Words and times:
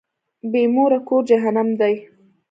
بی 0.51 0.63
موره 0.73 0.99
کور 1.07 1.21
جهنم 1.29 1.69
دی. 1.79 1.95